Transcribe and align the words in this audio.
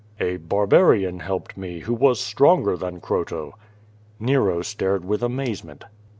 '"A 0.29 0.37
Barbarian 0.37 1.19
helped 1.19 1.55
me, 1.55 1.81
who 1.81 1.93
was 1.93 2.19
stronger 2.19 2.75
than 2.75 2.99
Croio." 3.01 3.53
Xero 4.19 4.65
stared 4.65 5.05
with 5.05 5.21
amazement. 5.21 5.83